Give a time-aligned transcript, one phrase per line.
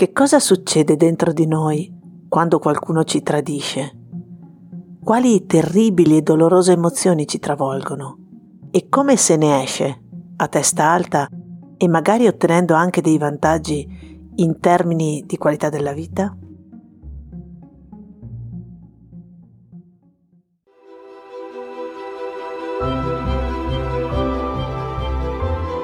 [0.00, 1.94] Che cosa succede dentro di noi
[2.26, 3.98] quando qualcuno ci tradisce?
[5.04, 8.16] Quali terribili e dolorose emozioni ci travolgono?
[8.70, 10.02] E come se ne esce
[10.36, 11.28] a testa alta
[11.76, 16.34] e magari ottenendo anche dei vantaggi in termini di qualità della vita?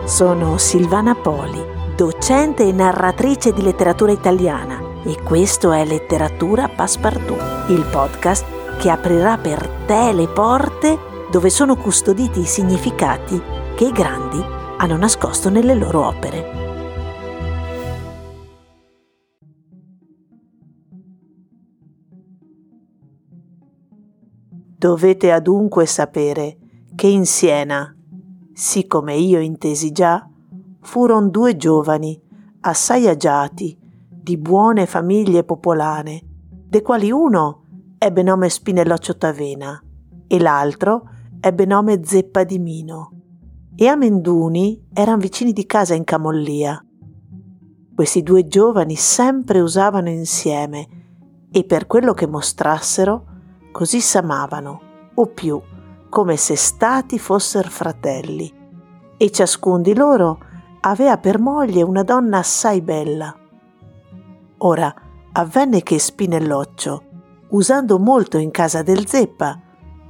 [0.06, 7.86] Sono Silvana Poli docente e narratrice di letteratura italiana e questo è Letteratura Passepartout, il
[7.90, 10.98] podcast che aprirà per te le porte
[11.30, 13.40] dove sono custoditi i significati
[13.74, 14.38] che i grandi
[14.76, 16.64] hanno nascosto nelle loro opere.
[24.76, 26.58] Dovete adunque sapere
[26.94, 27.96] che in Siena,
[28.52, 30.28] sì come io intesi già,
[30.86, 32.18] furono due giovani,
[32.60, 33.76] assai agiati,
[34.08, 37.64] di buone famiglie popolane, de quali uno
[37.98, 39.82] ebbe nome Spinelloccio Tavena
[40.28, 41.08] e l'altro
[41.40, 43.10] ebbe nome Zeppa di Mino.
[43.74, 46.82] E a Menduni eran vicini di casa in Camollia.
[47.94, 50.86] Questi due giovani sempre usavano insieme
[51.50, 53.24] e per quello che mostrassero
[53.72, 54.80] così s'amavano,
[55.14, 55.60] o più,
[56.08, 58.50] come se stati fosser fratelli.
[59.16, 60.45] E ciascun di loro
[60.80, 63.34] aveva per moglie una donna assai bella.
[64.58, 64.94] Ora
[65.32, 67.02] avvenne che Spinelloccio,
[67.48, 69.60] usando molto in casa del zeppa,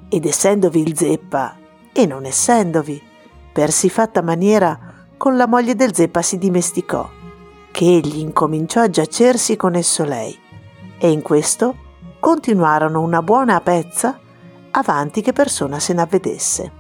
[0.09, 1.57] ed essendovi il zeppa
[1.93, 3.03] e non essendovi,
[3.53, 4.79] per si fatta maniera
[5.17, 7.09] con la moglie del zeppa si dimesticò,
[7.71, 10.39] che egli incominciò a giacersi con esso lei,
[10.99, 11.75] e in questo
[12.21, 14.19] continuarono una buona pezza
[14.71, 16.73] avanti che persona se n'avvedesse.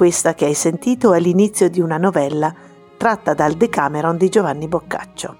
[0.00, 2.54] Questa che hai sentito è l'inizio di una novella
[2.96, 5.36] tratta dal Decameron di Giovanni Boccaccio.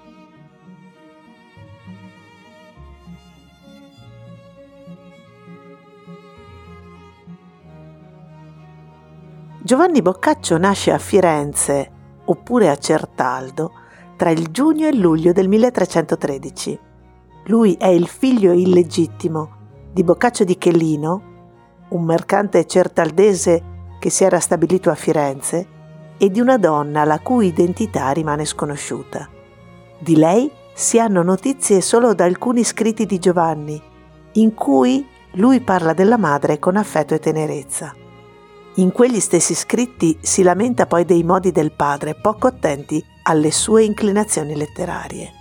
[9.63, 11.91] Giovanni Boccaccio nasce a Firenze,
[12.25, 13.71] oppure a Certaldo,
[14.15, 16.79] tra il giugno e il luglio del 1313.
[17.45, 21.23] Lui è il figlio illegittimo di Boccaccio di Chellino,
[21.89, 23.70] un mercante certaldese
[24.01, 25.67] che si era stabilito a Firenze,
[26.17, 29.29] e di una donna la cui identità rimane sconosciuta.
[29.99, 33.79] Di lei si hanno notizie solo da alcuni scritti di Giovanni,
[34.33, 37.93] in cui lui parla della madre con affetto e tenerezza.
[38.75, 43.83] In quegli stessi scritti si lamenta poi dei modi del padre poco attenti alle sue
[43.83, 45.31] inclinazioni letterarie.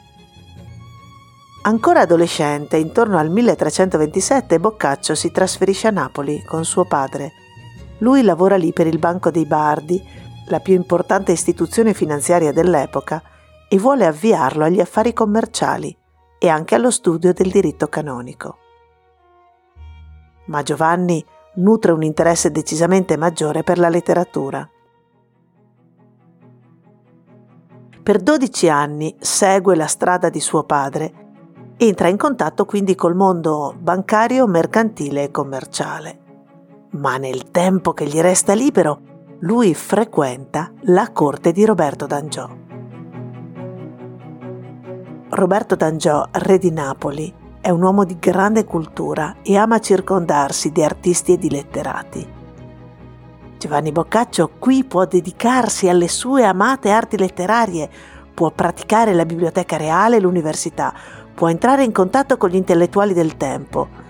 [1.63, 7.33] Ancora adolescente, intorno al 1327, Boccaccio si trasferisce a Napoli con suo padre
[8.01, 10.03] lui lavora lì per il Banco dei Bardi,
[10.47, 13.23] la più importante istituzione finanziaria dell'epoca,
[13.69, 15.97] e vuole avviarlo agli affari commerciali
[16.39, 18.59] e anche allo studio del diritto canonico.
[20.47, 21.25] Ma Giovanni
[21.57, 24.69] nutre un interesse decisamente maggiore per la letteratura.
[28.03, 31.29] Per 12 anni segue la strada di suo padre,
[31.77, 36.21] entra in contatto quindi col mondo bancario, mercantile e commerciale
[36.93, 39.01] ma nel tempo che gli resta libero
[39.41, 42.49] lui frequenta la corte di Roberto d'Angiò.
[45.31, 50.83] Roberto d'Angiò, re di Napoli, è un uomo di grande cultura e ama circondarsi di
[50.83, 52.29] artisti e di letterati.
[53.57, 57.89] Giovanni Boccaccio qui può dedicarsi alle sue amate arti letterarie,
[58.35, 60.93] può praticare la biblioteca reale e l'università,
[61.35, 64.09] può entrare in contatto con gli intellettuali del tempo,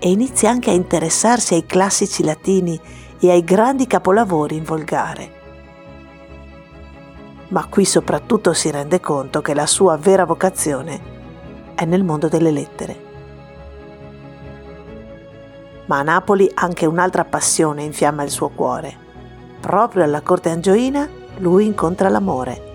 [0.00, 2.80] e inizia anche a interessarsi ai classici latini
[3.20, 5.38] e ai grandi capolavori in volgare.
[7.48, 11.00] Ma qui soprattutto si rende conto che la sua vera vocazione
[11.74, 13.08] è nel mondo delle lettere.
[15.86, 18.96] Ma a Napoli anche un'altra passione infiamma il suo cuore.
[19.60, 21.08] Proprio alla corte angioina
[21.38, 22.68] lui incontra l'amore.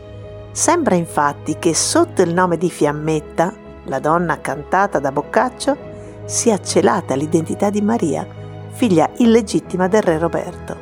[0.52, 3.54] Sembra infatti che sotto il nome di Fiammetta,
[3.86, 5.94] la donna cantata da Boccaccio,
[6.26, 8.28] sia celata l'identità di Maria,
[8.72, 10.78] figlia illegittima del re Roberto.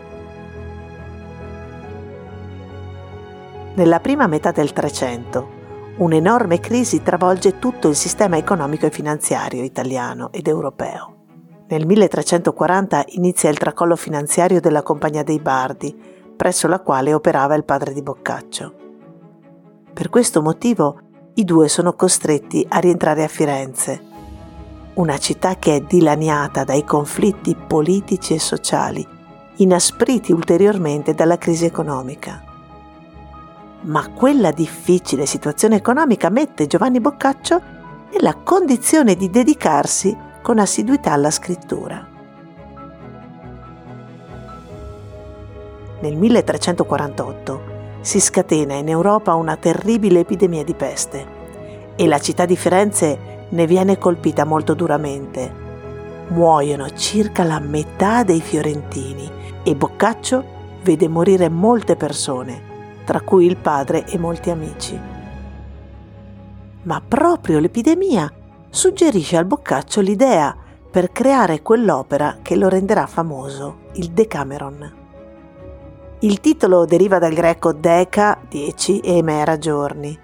[3.76, 5.62] Nella prima metà del Trecento,
[5.98, 11.16] un'enorme crisi travolge tutto il sistema economico e finanziario italiano ed europeo.
[11.68, 15.96] Nel 1340 inizia il tracollo finanziario della Compagnia dei Bardi,
[16.36, 18.74] presso la quale operava il padre di Boccaccio.
[19.94, 21.00] Per questo motivo
[21.36, 24.13] i due sono costretti a rientrare a Firenze,
[24.96, 29.06] una città che è dilaniata dai conflitti politici e sociali,
[29.58, 32.52] inaspriti ulteriormente dalla crisi economica.
[33.86, 37.62] ma quella difficile situazione economica mette Giovanni Boccaccio
[38.14, 42.08] nella condizione di dedicarsi con assiduità alla scrittura.
[46.00, 47.62] Nel 1348
[48.02, 51.26] si scatena in Europa una terribile epidemia di peste
[51.96, 55.62] e la città di Firenze ne viene colpita molto duramente.
[56.28, 59.30] Muoiono circa la metà dei fiorentini
[59.64, 60.44] e Boccaccio
[60.82, 62.62] vede morire molte persone,
[63.06, 65.00] tra cui il padre e molti amici.
[66.84, 68.32] Ma proprio l'epidemia
[68.70, 70.56] suggerisce al Boccaccio l'idea
[70.90, 75.02] per creare quell'opera che lo renderà famoso, il Decameron.
[76.20, 80.18] Il titolo deriva dal greco deca, dieci, e emera giorni.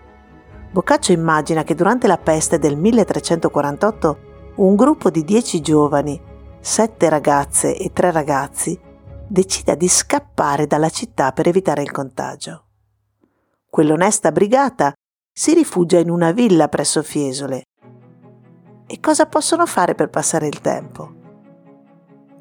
[0.71, 4.18] Boccaccio immagina che durante la peste del 1348
[4.57, 6.21] un gruppo di dieci giovani,
[6.60, 8.80] sette ragazze e tre ragazzi,
[9.27, 12.66] decida di scappare dalla città per evitare il contagio.
[13.68, 14.94] Quell'onesta brigata
[15.31, 17.63] si rifugia in una villa presso Fiesole.
[18.86, 21.13] E cosa possono fare per passare il tempo?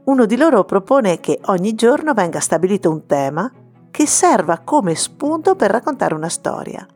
[0.05, 3.51] Uno di loro propone che ogni giorno venga stabilito un tema
[3.91, 6.87] che serva come spunto per raccontare una storia.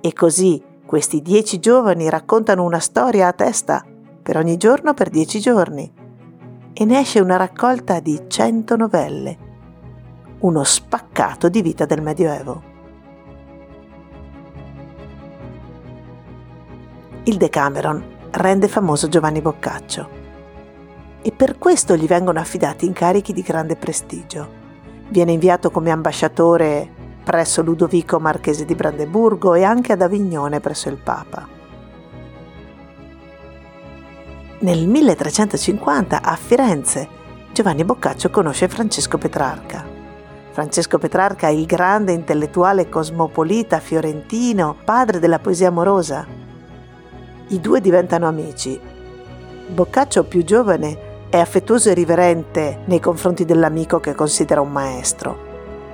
[0.00, 3.84] E così questi dieci giovani raccontano una storia a testa
[4.22, 5.92] per ogni giorno per dieci giorni.
[6.72, 9.38] E ne esce una raccolta di cento novelle.
[10.38, 12.74] Uno spaccato di vita del Medioevo.
[17.28, 20.08] il Decameron rende famoso Giovanni Boccaccio
[21.22, 24.64] e per questo gli vengono affidati incarichi di grande prestigio.
[25.08, 26.94] Viene inviato come ambasciatore
[27.26, 31.48] presso Ludovico Marchese di Brandeburgo e anche ad Avignone presso il Papa.
[34.60, 37.08] Nel 1350 a Firenze
[37.52, 39.84] Giovanni Boccaccio conosce Francesco Petrarca.
[40.52, 46.24] Francesco Petrarca è il grande intellettuale cosmopolita fiorentino, padre della poesia amorosa,
[47.48, 48.78] i due diventano amici.
[49.66, 55.45] Boccaccio, più giovane, è affettuoso e riverente nei confronti dell'amico che considera un maestro.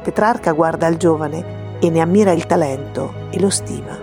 [0.02, 3.98] Petrarca guarda il giovane e ne ammira il talento e lo stima.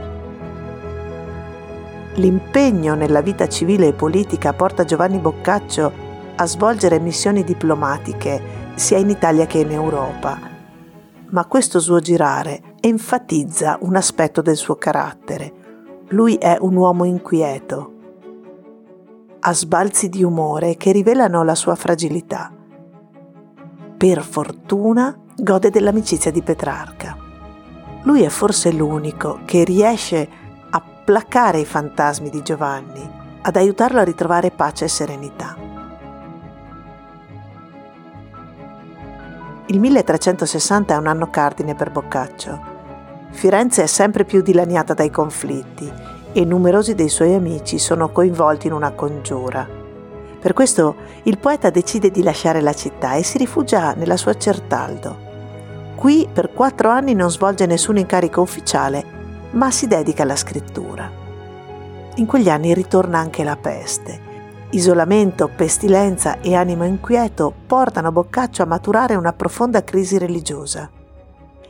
[2.15, 5.91] L'impegno nella vita civile e politica porta Giovanni Boccaccio
[6.35, 8.41] a svolgere missioni diplomatiche
[8.75, 10.39] sia in Italia che in Europa,
[11.29, 15.53] ma questo suo girare enfatizza un aspetto del suo carattere,
[16.09, 17.93] lui è un uomo inquieto.
[19.39, 22.51] Ha sbalzi di umore che rivelano la sua fragilità.
[23.97, 27.17] Per fortuna gode dell'amicizia di Petrarca.
[28.03, 30.27] Lui è forse l'unico che riesce
[30.69, 33.09] a placare i fantasmi di Giovanni,
[33.41, 35.55] ad aiutarlo a ritrovare pace e serenità.
[39.67, 42.77] Il 1360 è un anno cardine per Boccaccio
[43.31, 45.89] Firenze è sempre più dilaniata dai conflitti
[46.33, 49.67] e numerosi dei suoi amici sono coinvolti in una congiura.
[50.39, 55.27] Per questo il poeta decide di lasciare la città e si rifugia nella sua Certaldo.
[55.99, 59.03] Qui per quattro anni non svolge nessun incarico ufficiale,
[59.51, 61.11] ma si dedica alla scrittura.
[62.15, 64.27] In quegli anni ritorna anche la peste.
[64.71, 70.89] Isolamento, pestilenza e animo inquieto portano Boccaccio a maturare una profonda crisi religiosa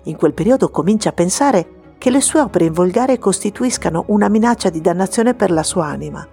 [0.04, 4.70] in quel periodo comincia a pensare che le sue opere in volgare costituiscano una minaccia
[4.70, 6.26] di dannazione per la sua anima.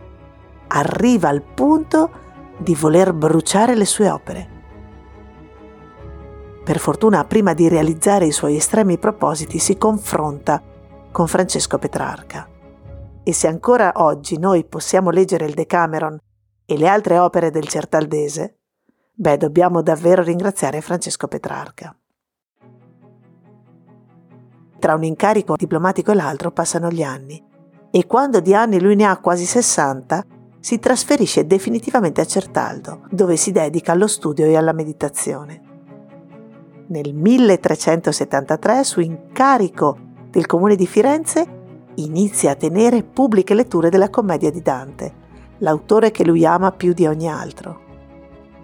[0.68, 2.10] Arriva al punto
[2.56, 4.55] di voler bruciare le sue opere.
[6.66, 10.60] Per fortuna, prima di realizzare i suoi estremi propositi, si confronta
[11.12, 12.48] con Francesco Petrarca.
[13.22, 16.18] E se ancora oggi noi possiamo leggere il Decameron
[16.66, 18.58] e le altre opere del Certaldese,
[19.14, 21.96] beh, dobbiamo davvero ringraziare Francesco Petrarca.
[24.80, 27.40] Tra un incarico diplomatico e l'altro passano gli anni
[27.92, 30.24] e quando di anni lui ne ha quasi 60,
[30.58, 35.65] si trasferisce definitivamente a Certaldo, dove si dedica allo studio e alla meditazione.
[36.88, 39.98] Nel 1373, su incarico
[40.30, 41.44] del comune di Firenze,
[41.94, 45.12] inizia a tenere pubbliche letture della commedia di Dante,
[45.58, 47.80] l'autore che lui ama più di ogni altro.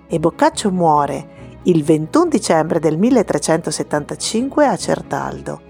[0.07, 1.31] E Boccaccio muore
[1.65, 5.61] il 21 dicembre del 1375 a Certaldo,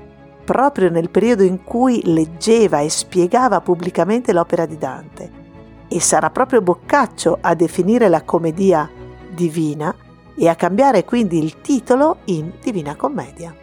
[0.44, 5.30] proprio nel periodo in cui leggeva e spiegava pubblicamente l'opera di Dante.
[5.88, 8.90] E sarà proprio Boccaccio a definire la commedia
[9.30, 9.94] divina
[10.36, 13.54] e a cambiare quindi il titolo in Divina Commedia.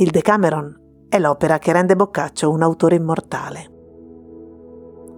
[0.00, 3.72] Il Decameron è l'opera che rende Boccaccio un autore immortale.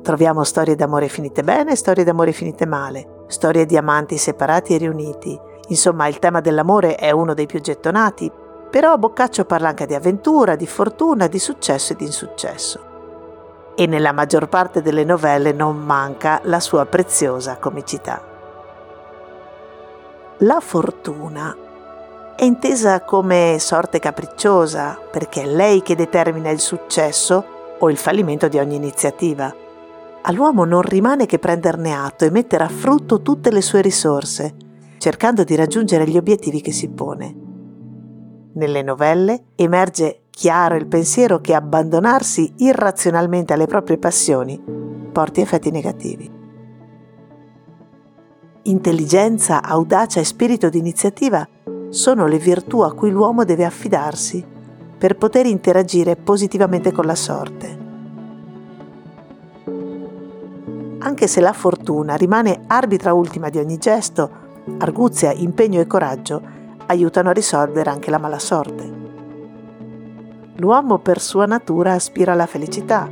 [0.03, 4.79] Troviamo storie d'amore finite bene e storie d'amore finite male, storie di amanti separati e
[4.79, 5.39] riuniti.
[5.69, 8.33] Insomma, il tema dell'amore è uno dei più gettonati,
[8.71, 12.89] però Boccaccio parla anche di avventura, di fortuna, di successo e di insuccesso.
[13.75, 18.23] E nella maggior parte delle novelle non manca la sua preziosa comicità.
[20.39, 21.55] La fortuna
[22.37, 27.45] è intesa come sorte capricciosa perché è lei che determina il successo
[27.79, 29.53] o il fallimento di ogni iniziativa.
[30.23, 34.55] All'uomo non rimane che prenderne atto e mettere a frutto tutte le sue risorse,
[34.99, 37.50] cercando di raggiungere gli obiettivi che si pone.
[38.52, 44.61] Nelle novelle emerge chiaro il pensiero che abbandonarsi irrazionalmente alle proprie passioni
[45.12, 46.38] porti effetti negativi.
[48.62, 51.47] Intelligenza, audacia e spirito di iniziativa
[51.90, 54.45] sono le virtù a cui l'uomo deve affidarsi
[54.99, 57.78] per poter interagire positivamente con la sorte.
[60.99, 64.30] Anche se la fortuna rimane arbitra ultima di ogni gesto,
[64.78, 66.59] arguzia, impegno e coraggio
[66.91, 68.99] aiutano a risolvere anche la mala sorte.
[70.57, 73.09] L'uomo per sua natura aspira alla felicità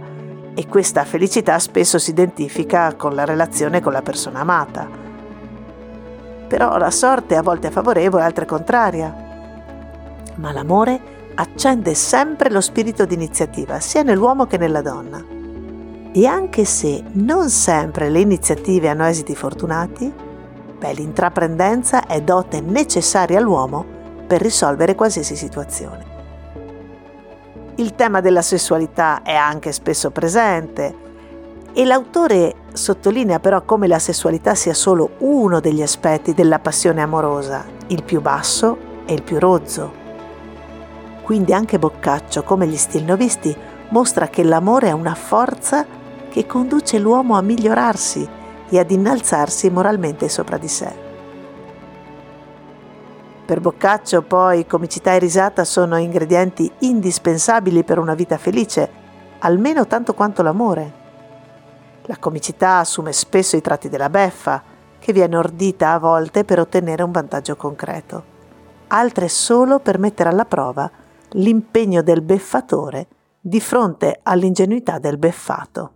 [0.55, 5.07] e questa felicità spesso si identifica con la relazione con la persona amata
[6.49, 9.15] però la sorte a volte è favorevole, altre contraria.
[10.37, 15.23] Ma l'amore accende sempre lo spirito di iniziativa, sia nell'uomo che nella donna.
[16.11, 20.11] E anche se non sempre le iniziative hanno esiti fortunati,
[20.79, 23.85] beh, l'intraprendenza è dote necessaria all'uomo
[24.27, 26.17] per risolvere qualsiasi situazione.
[27.77, 31.07] Il tema della sessualità è anche spesso presente
[31.73, 37.65] e l'autore sottolinea però come la sessualità sia solo uno degli aspetti della passione amorosa,
[37.89, 40.07] il più basso e il più rozzo.
[41.23, 43.55] Quindi anche Boccaccio, come gli stilnovisti,
[43.91, 45.87] mostra che l'amore è una forza
[46.29, 48.37] che conduce l'uomo a migliorarsi
[48.69, 51.07] e ad innalzarsi moralmente sopra di sé.
[53.45, 58.91] Per Boccaccio poi comicità e risata sono ingredienti indispensabili per una vita felice,
[59.39, 60.93] almeno tanto quanto l'amore.
[62.03, 64.63] La comicità assume spesso i tratti della beffa,
[64.99, 68.23] che viene ordita a volte per ottenere un vantaggio concreto,
[68.89, 70.91] altre solo per mettere alla prova
[71.31, 73.07] l'impegno del beffatore
[73.41, 75.93] di fronte all'ingenuità del beffato.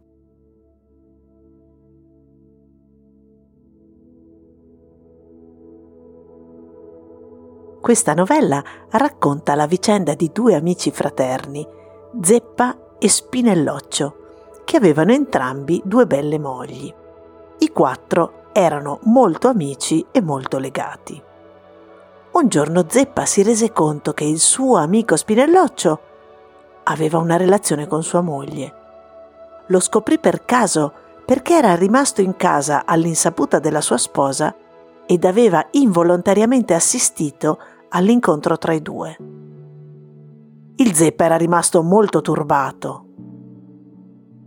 [7.82, 11.66] Questa novella racconta la vicenda di due amici fraterni,
[12.20, 16.94] Zeppa e Spinelloccio, che avevano entrambi due belle mogli.
[17.58, 21.20] I quattro erano molto amici e molto legati.
[22.30, 26.00] Un giorno Zeppa si rese conto che il suo amico Spinelloccio
[26.84, 28.74] aveva una relazione con sua moglie.
[29.66, 30.92] Lo scoprì per caso
[31.26, 34.54] perché era rimasto in casa all'insaputa della sua sposa
[35.04, 37.58] ed aveva involontariamente assistito
[37.92, 39.16] all'incontro tra i due.
[40.76, 43.06] Il Zeppa era rimasto molto turbato,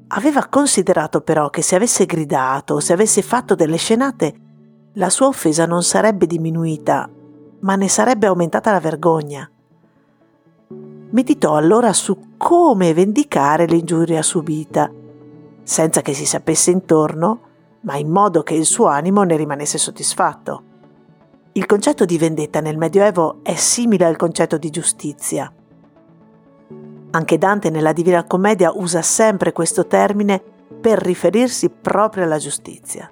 [0.09, 4.33] Aveva considerato però che se avesse gridato o se avesse fatto delle scenate,
[4.93, 7.09] la sua offesa non sarebbe diminuita,
[7.61, 9.49] ma ne sarebbe aumentata la vergogna.
[11.09, 14.91] Meditò allora su come vendicare l'ingiuria subita,
[15.63, 17.39] senza che si sapesse intorno,
[17.81, 20.64] ma in modo che il suo animo ne rimanesse soddisfatto.
[21.57, 25.49] Il concetto di vendetta nel Medioevo è simile al concetto di giustizia.
[27.11, 30.43] Anche Dante nella Divina Commedia usa sempre questo termine
[30.81, 33.09] per riferirsi proprio alla giustizia.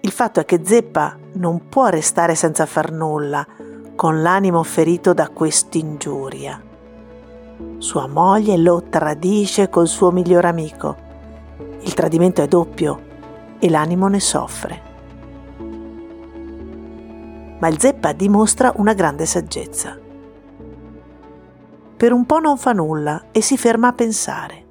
[0.00, 3.46] Il fatto è che Zeppa non può restare senza far nulla,
[3.94, 6.58] con l'animo ferito da quest'ingiuria.
[7.76, 10.96] Sua moglie lo tradisce col suo miglior amico.
[11.82, 13.02] Il tradimento è doppio
[13.58, 14.93] e l'animo ne soffre.
[17.64, 20.02] Ma il Zeppa dimostra una grande saggezza
[21.96, 24.66] per un po' non fa nulla e si ferma a pensare.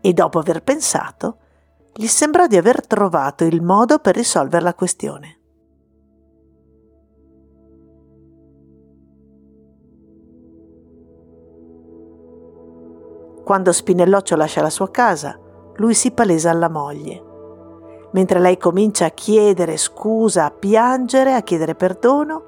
[0.00, 1.36] E dopo aver pensato,
[1.92, 5.38] gli sembrò di aver trovato il modo per risolvere la questione.
[13.44, 15.38] Quando Spinelloccio lascia la sua casa,
[15.74, 17.33] lui si palesa alla moglie.
[18.14, 22.42] Mentre lei comincia a chiedere scusa, a piangere, a chiedere perdono,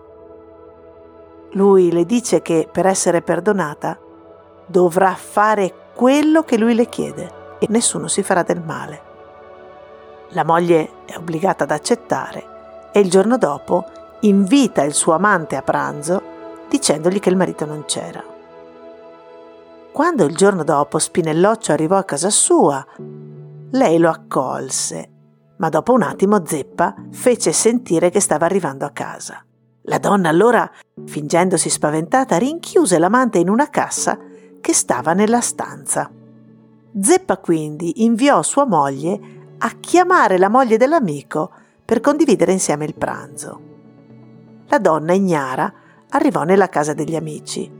[1.53, 3.99] lui le dice che per essere perdonata
[4.67, 9.01] dovrà fare quello che lui le chiede e nessuno si farà del male.
[10.31, 13.85] La moglie è obbligata ad accettare e il giorno dopo
[14.21, 16.23] invita il suo amante a pranzo
[16.69, 18.23] dicendogli che il marito non c'era.
[19.91, 22.85] Quando il giorno dopo Spinelloccio arrivò a casa sua,
[23.71, 25.11] lei lo accolse,
[25.57, 29.45] ma dopo un attimo Zeppa fece sentire che stava arrivando a casa.
[29.89, 30.69] La donna allora,
[31.05, 34.19] fingendosi spaventata, rinchiuse l'amante in una cassa
[34.61, 36.11] che stava nella stanza.
[37.01, 41.51] Zeppa quindi inviò sua moglie a chiamare la moglie dell'amico
[41.85, 43.61] per condividere insieme il pranzo.
[44.67, 45.73] La donna ignara
[46.11, 47.71] arrivò nella casa degli amici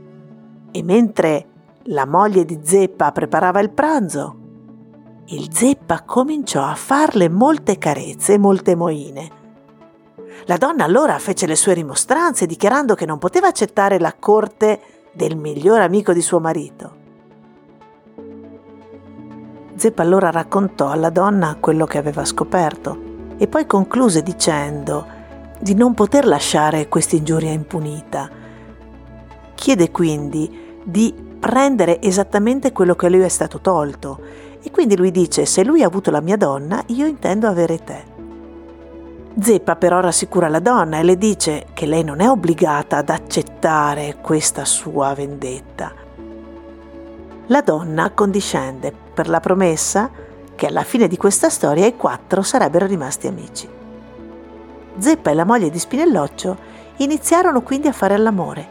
[0.71, 1.47] e mentre
[1.89, 4.46] la moglie di Zeppa preparava il pranzo,
[5.29, 9.29] il Zeppa cominciò a farle molte carezze e molte moine.
[10.45, 14.79] La donna allora fece le sue rimostranze dichiarando che non poteva accettare la corte
[15.11, 16.95] del miglior amico di suo marito.
[19.75, 22.97] Zeppa allora raccontò alla donna quello che aveva scoperto
[23.37, 25.05] e poi concluse dicendo
[25.59, 28.29] di non poter lasciare questa ingiuria impunita.
[29.55, 35.11] Chiede quindi di prendere esattamente quello che a lui è stato tolto e quindi lui
[35.11, 38.15] dice se lui ha avuto la mia donna io intendo avere te.
[39.39, 44.17] Zeppa però rassicura la donna e le dice che lei non è obbligata ad accettare
[44.19, 45.93] questa sua vendetta.
[47.45, 50.09] La donna accondiscende per la promessa
[50.55, 53.69] che alla fine di questa storia i quattro sarebbero rimasti amici.
[54.97, 56.57] Zeppa e la moglie di Spinelloccio
[56.97, 58.67] iniziarono quindi a fare l'amore,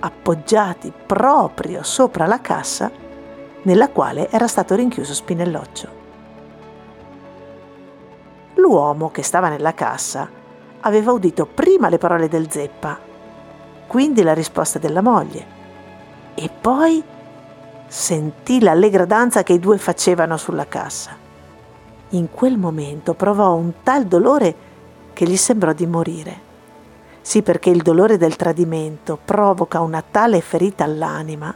[0.00, 2.90] appoggiati proprio sopra la cassa
[3.62, 5.88] nella quale era stato rinchiuso Spinelloccio.
[8.54, 10.28] L'uomo che stava nella cassa
[10.80, 12.98] aveva udito prima le parole del zeppa,
[13.86, 15.46] quindi la risposta della moglie,
[16.34, 17.02] e poi
[17.86, 21.16] sentì l'allegra danza che i due facevano sulla cassa.
[22.10, 24.54] In quel momento provò un tal dolore
[25.12, 26.46] che gli sembrò di morire.
[27.20, 31.54] Sì, perché il dolore del tradimento provoca una tale ferita all'anima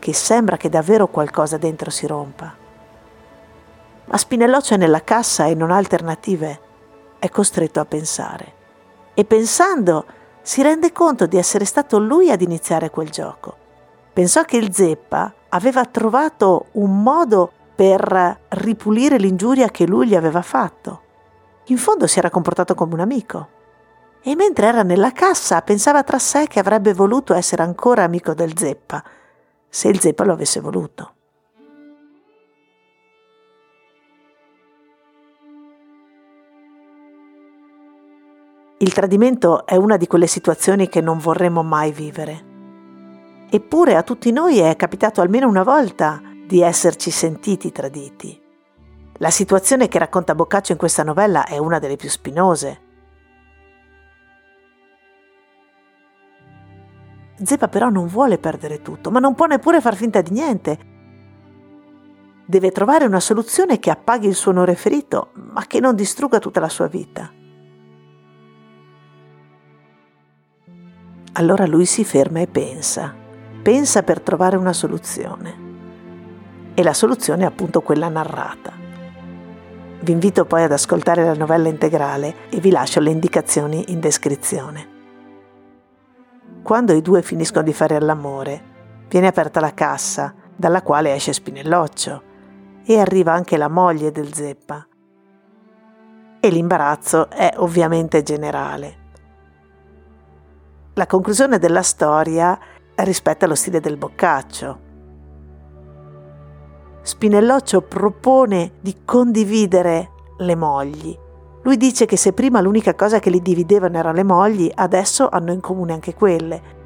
[0.00, 2.52] che sembra che davvero qualcosa dentro si rompa.
[4.06, 6.60] Ma Spinelloccio è nella cassa e non ha alternative.
[7.20, 8.52] È costretto a pensare.
[9.14, 10.04] E pensando
[10.42, 13.56] si rende conto di essere stato lui ad iniziare quel gioco.
[14.12, 20.42] Pensò che il Zeppa aveva trovato un modo per ripulire l'ingiuria che lui gli aveva
[20.42, 21.02] fatto.
[21.66, 23.48] In fondo si era comportato come un amico.
[24.22, 28.58] E mentre era nella cassa pensava tra sé che avrebbe voluto essere ancora amico del
[28.58, 29.02] Zeppa,
[29.70, 31.14] se il Zeppa lo avesse voluto.
[38.82, 42.48] Il tradimento è una di quelle situazioni che non vorremmo mai vivere.
[43.50, 48.40] Eppure a tutti noi è capitato almeno una volta di esserci sentiti traditi.
[49.18, 52.88] La situazione che racconta Boccaccio in questa novella è una delle più spinose.
[57.42, 60.78] Zeppa però non vuole perdere tutto, ma non può neppure far finta di niente.
[62.44, 66.60] Deve trovare una soluzione che appaghi il suo onore ferito, ma che non distrugga tutta
[66.60, 67.32] la sua vita.
[71.34, 73.14] Allora lui si ferma e pensa,
[73.62, 75.68] pensa per trovare una soluzione.
[76.74, 78.72] E la soluzione è appunto quella narrata.
[80.02, 84.99] Vi invito poi ad ascoltare la novella integrale e vi lascio le indicazioni in descrizione.
[86.62, 88.62] Quando i due finiscono di fare l'amore,
[89.08, 92.22] viene aperta la cassa, dalla quale esce Spinelloccio,
[92.84, 94.86] e arriva anche la moglie del Zeppa.
[96.40, 99.00] E l'imbarazzo è ovviamente generale
[101.00, 102.58] la conclusione della storia
[102.96, 104.88] rispetta lo stile del Boccaccio.
[107.00, 111.18] Spinelloccio propone di condividere le mogli.
[111.62, 115.52] Lui dice che se prima l'unica cosa che li dividevano erano le mogli, adesso hanno
[115.52, 116.78] in comune anche quelle.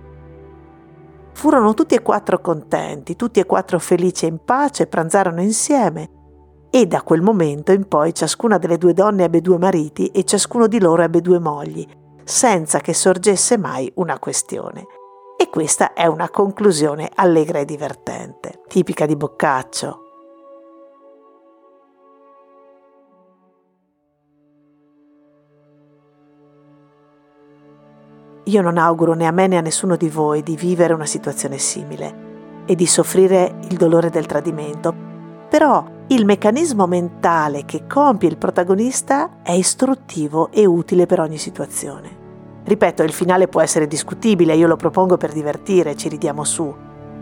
[1.32, 6.10] Furono tutti e quattro contenti, tutti e quattro felici e in pace, pranzarono insieme
[6.74, 10.66] e da quel momento in poi ciascuna delle due donne ebbe due mariti e ciascuno
[10.66, 11.86] di loro ebbe due mogli
[12.24, 14.86] senza che sorgesse mai una questione.
[15.36, 20.03] E questa è una conclusione allegra e divertente, tipica di Boccaccio.
[28.44, 31.56] Io non auguro né a me né a nessuno di voi di vivere una situazione
[31.56, 34.94] simile e di soffrire il dolore del tradimento,
[35.48, 42.62] però il meccanismo mentale che compie il protagonista è istruttivo e utile per ogni situazione.
[42.64, 46.74] Ripeto, il finale può essere discutibile, io lo propongo per divertire, ci ridiamo su.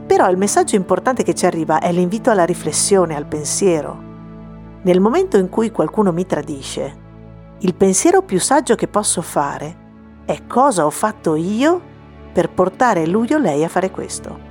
[0.04, 4.10] Però il messaggio importante che ci arriva è l'invito alla riflessione, al pensiero.
[4.82, 7.00] Nel momento in cui qualcuno mi tradisce,
[7.58, 9.81] il pensiero più saggio che posso fare
[10.24, 11.80] è cosa ho fatto io
[12.32, 14.50] per portare lui o lei a fare questo.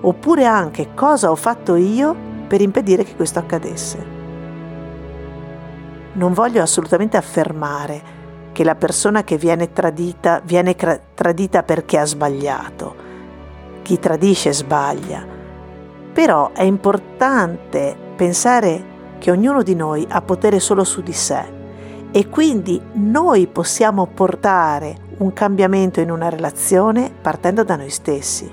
[0.00, 2.14] Oppure anche cosa ho fatto io
[2.46, 4.12] per impedire che questo accadesse.
[6.16, 8.12] non voglio assolutamente affermare
[8.52, 12.94] che la persona che viene tradita viene cra- tradita perché ha sbagliato.
[13.82, 15.26] Chi tradisce sbaglia.
[16.12, 21.62] Però è importante pensare che ognuno di noi ha potere solo su di sé
[22.16, 28.48] e quindi noi possiamo portare un cambiamento in una relazione partendo da noi stessi.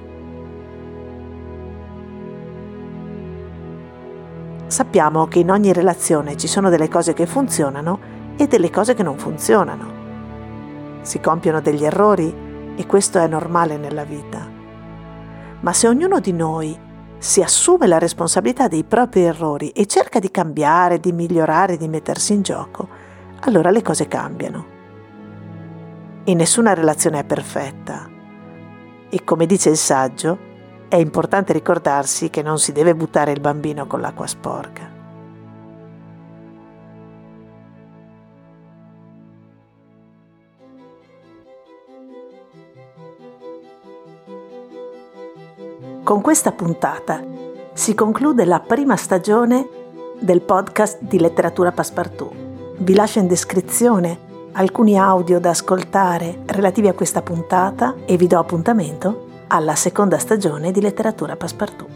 [4.65, 7.99] Sappiamo che in ogni relazione ci sono delle cose che funzionano
[8.35, 9.93] e delle cose che non funzionano.
[11.01, 14.39] Si compiono degli errori e questo è normale nella vita.
[15.59, 16.75] Ma se ognuno di noi
[17.19, 22.33] si assume la responsabilità dei propri errori e cerca di cambiare, di migliorare, di mettersi
[22.33, 23.00] in gioco,
[23.41, 24.65] allora le cose cambiano.
[26.23, 28.09] E nessuna relazione è perfetta.
[29.09, 30.49] E come dice il saggio,
[30.87, 34.99] è importante ricordarsi che non si deve buttare il bambino con l'acqua sporca.
[46.03, 47.23] Con questa puntata
[47.73, 49.65] si conclude la prima stagione
[50.19, 52.50] del podcast di Letteratura Passepartout.
[52.81, 54.17] Vi lascio in descrizione
[54.53, 60.71] alcuni audio da ascoltare relativi a questa puntata e vi do appuntamento alla seconda stagione
[60.71, 61.90] di Letteratura Passepartout.